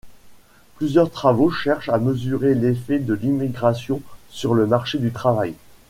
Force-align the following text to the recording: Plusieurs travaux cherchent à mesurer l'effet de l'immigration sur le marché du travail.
Plusieurs 0.77 1.11
travaux 1.11 1.51
cherchent 1.51 1.89
à 1.89 1.99
mesurer 1.99 2.55
l'effet 2.55 2.97
de 2.97 3.13
l'immigration 3.13 4.01
sur 4.31 4.55
le 4.55 4.65
marché 4.65 4.97
du 4.97 5.11
travail. 5.11 5.53